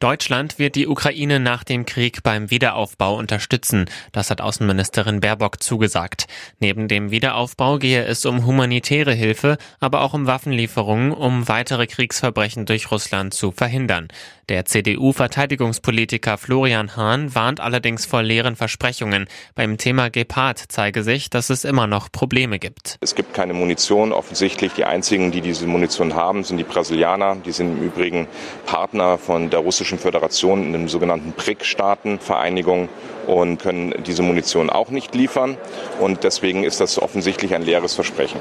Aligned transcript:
Deutschland 0.00 0.60
wird 0.60 0.76
die 0.76 0.86
Ukraine 0.86 1.40
nach 1.40 1.64
dem 1.64 1.84
Krieg 1.84 2.22
beim 2.22 2.52
Wiederaufbau 2.52 3.16
unterstützen. 3.16 3.86
Das 4.12 4.30
hat 4.30 4.40
Außenministerin 4.40 5.18
Baerbock 5.18 5.60
zugesagt. 5.60 6.28
Neben 6.60 6.86
dem 6.86 7.10
Wiederaufbau 7.10 7.78
gehe 7.78 8.04
es 8.04 8.24
um 8.24 8.46
humanitäre 8.46 9.12
Hilfe, 9.12 9.58
aber 9.80 10.02
auch 10.02 10.14
um 10.14 10.26
Waffenlieferungen, 10.28 11.10
um 11.10 11.48
weitere 11.48 11.88
Kriegsverbrechen 11.88 12.64
durch 12.64 12.92
Russland 12.92 13.34
zu 13.34 13.50
verhindern. 13.50 14.06
Der 14.48 14.64
CDU-Verteidigungspolitiker 14.64 16.38
Florian 16.38 16.96
Hahn 16.96 17.34
warnt 17.34 17.60
allerdings 17.60 18.06
vor 18.06 18.22
leeren 18.22 18.56
Versprechungen. 18.56 19.26
Beim 19.54 19.76
Thema 19.76 20.08
Gepard 20.08 20.62
zeige 20.68 21.02
sich, 21.02 21.28
dass 21.28 21.50
es 21.50 21.64
immer 21.64 21.86
noch 21.86 22.10
Probleme 22.10 22.58
gibt. 22.58 22.96
Es 23.02 23.14
gibt 23.14 23.34
keine 23.34 23.52
Munition. 23.52 24.12
Offensichtlich 24.12 24.72
die 24.72 24.84
einzigen, 24.84 25.32
die 25.32 25.42
diese 25.42 25.66
Munition 25.66 26.14
haben, 26.14 26.44
sind 26.44 26.56
die 26.56 26.64
Brasilianer. 26.64 27.36
Die 27.44 27.52
sind 27.52 27.76
im 27.76 27.82
Übrigen 27.84 28.26
Partner 28.64 29.18
von 29.18 29.50
der 29.58 29.64
russischen 29.64 29.98
Föderation 29.98 30.62
in 30.62 30.72
den 30.72 30.88
sogenannten 30.88 31.32
BRIC-Staatenvereinigung 31.32 32.88
und 33.26 33.58
können 33.58 33.92
diese 34.06 34.22
Munition 34.22 34.70
auch 34.70 34.90
nicht 34.90 35.16
liefern. 35.16 35.56
Und 36.00 36.22
deswegen 36.22 36.62
ist 36.62 36.80
das 36.80 37.02
offensichtlich 37.02 37.54
ein 37.54 37.62
leeres 37.62 37.94
Versprechen. 37.94 38.40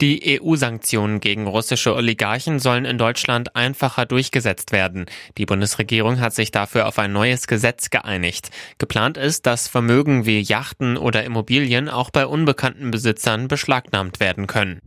Die 0.00 0.40
EU-Sanktionen 0.40 1.20
gegen 1.20 1.46
russische 1.46 1.94
Oligarchen 1.94 2.60
sollen 2.60 2.84
in 2.84 2.98
Deutschland 2.98 3.56
einfacher 3.56 4.06
durchgesetzt 4.06 4.72
werden. 4.72 5.06
Die 5.36 5.44
Bundesregierung 5.44 6.20
hat 6.20 6.34
sich 6.34 6.50
dafür 6.50 6.86
auf 6.86 6.98
ein 6.98 7.12
neues 7.12 7.46
Gesetz 7.46 7.90
geeinigt. 7.90 8.50
Geplant 8.78 9.18
ist, 9.18 9.44
dass 9.44 9.68
Vermögen 9.68 10.24
wie 10.24 10.40
Yachten 10.40 10.96
oder 10.96 11.24
Immobilien 11.24 11.88
auch 11.88 12.10
bei 12.10 12.26
unbekannten 12.26 12.90
Besitzern 12.90 13.48
beschlagnahmt 13.48 14.20
werden 14.20 14.46
können. 14.46 14.78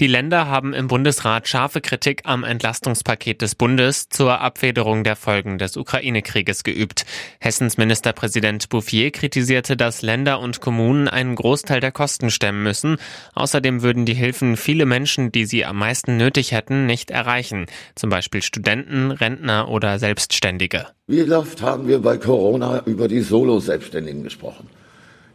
Die 0.00 0.06
Länder 0.06 0.48
haben 0.48 0.72
im 0.72 0.86
Bundesrat 0.86 1.46
scharfe 1.46 1.82
Kritik 1.82 2.22
am 2.24 2.42
Entlastungspaket 2.42 3.42
des 3.42 3.54
Bundes 3.54 4.08
zur 4.08 4.40
Abfederung 4.40 5.04
der 5.04 5.14
Folgen 5.14 5.58
des 5.58 5.76
Ukraine-Krieges 5.76 6.64
geübt. 6.64 7.04
Hessens 7.38 7.76
Ministerpräsident 7.76 8.70
Bouffier 8.70 9.10
kritisierte, 9.10 9.76
dass 9.76 10.00
Länder 10.00 10.40
und 10.40 10.62
Kommunen 10.62 11.06
einen 11.06 11.34
Großteil 11.34 11.80
der 11.80 11.92
Kosten 11.92 12.30
stemmen 12.30 12.62
müssen. 12.62 12.96
Außerdem 13.34 13.82
würden 13.82 14.06
die 14.06 14.14
Hilfen 14.14 14.56
viele 14.56 14.86
Menschen, 14.86 15.32
die 15.32 15.44
sie 15.44 15.66
am 15.66 15.76
meisten 15.76 16.16
nötig 16.16 16.52
hätten, 16.52 16.86
nicht 16.86 17.10
erreichen. 17.10 17.66
Zum 17.94 18.08
Beispiel 18.08 18.40
Studenten, 18.40 19.10
Rentner 19.10 19.68
oder 19.68 19.98
Selbstständige. 19.98 20.86
Wie 21.08 21.30
oft 21.30 21.60
haben 21.60 21.88
wir 21.88 21.98
bei 21.98 22.16
Corona 22.16 22.82
über 22.86 23.06
die 23.06 23.20
Solo-Selbstständigen 23.20 24.22
gesprochen? 24.22 24.66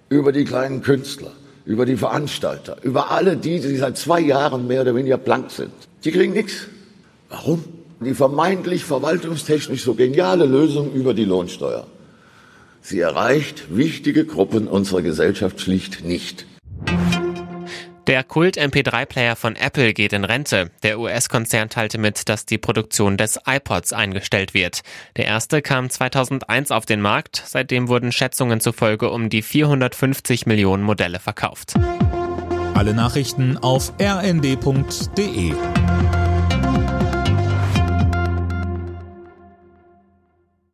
Über 0.09 0.31
die 0.31 0.43
kleinen 0.43 0.81
Künstler? 0.81 1.33
Über 1.65 1.85
die 1.85 1.97
Veranstalter, 1.97 2.77
über 2.83 3.11
alle 3.11 3.37
die, 3.37 3.59
die 3.59 3.75
seit 3.77 3.97
zwei 3.97 4.19
Jahren 4.19 4.67
mehr 4.67 4.81
oder 4.81 4.95
weniger 4.95 5.17
blank 5.17 5.51
sind. 5.51 5.71
Die 6.03 6.11
kriegen 6.11 6.33
nichts. 6.33 6.67
Warum? 7.29 7.63
Die 7.99 8.13
vermeintlich 8.13 8.85
verwaltungstechnisch 8.85 9.83
so 9.83 9.95
geniale 9.95 10.45
Lösung 10.45 10.93
über 10.93 11.13
die 11.13 11.25
Lohnsteuer. 11.25 11.87
Sie 12.81 12.99
erreicht 12.99 13.75
wichtige 13.75 14.25
Gruppen 14.25 14.67
unserer 14.67 15.01
Gesellschaft 15.01 15.59
schlicht 15.59 16.05
nicht. 16.05 16.45
Der 18.15 18.23
Kult-MP3-Player 18.23 19.35
von 19.35 19.57
Apple 19.57 19.93
geht 19.93 20.13
in 20.13 20.23
Rente. 20.23 20.71
Der 20.83 20.99
US-Konzern 21.01 21.67
teilte 21.67 21.97
mit, 21.97 22.29
dass 22.29 22.45
die 22.45 22.57
Produktion 22.57 23.17
des 23.17 23.37
iPods 23.45 23.91
eingestellt 23.91 24.53
wird. 24.53 24.83
Der 25.17 25.25
erste 25.25 25.61
kam 25.61 25.89
2001 25.89 26.71
auf 26.71 26.85
den 26.85 27.01
Markt. 27.01 27.43
Seitdem 27.45 27.89
wurden 27.89 28.13
Schätzungen 28.13 28.61
zufolge 28.61 29.09
um 29.09 29.27
die 29.27 29.41
450 29.41 30.45
Millionen 30.45 30.83
Modelle 30.83 31.19
verkauft. 31.19 31.73
Alle 32.73 32.93
Nachrichten 32.93 33.57
auf 33.57 33.91
rnd.de 33.99 35.53